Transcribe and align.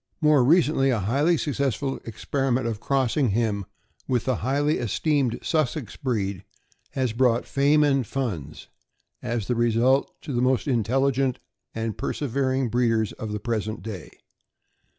More 0.19 0.43
recently, 0.43 0.89
a 0.89 0.97
highly 0.97 1.37
successful 1.37 1.99
experiment 2.05 2.65
of 2.65 2.79
cross 2.79 3.15
ing 3.15 3.29
him 3.29 3.65
with 4.07 4.25
the 4.25 4.37
highly 4.37 4.79
esteemed 4.79 5.37
Sussex 5.43 5.95
breed 5.95 6.43
has 6.93 7.13
brought 7.13 7.45
fame 7.45 7.83
and 7.83 8.03
funds, 8.03 8.67
as 9.21 9.45
the 9.45 9.53
result, 9.53 10.19
to 10.23 10.33
the 10.33 10.41
most 10.41 10.67
intelligent 10.67 11.37
and 11.75 11.99
persevering 11.99 12.69
breeders 12.69 13.11
of 13.11 13.31
the 13.31 13.39
present 13.39 13.83
day. 13.83 14.09